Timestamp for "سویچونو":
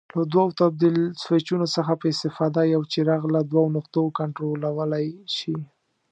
1.23-1.65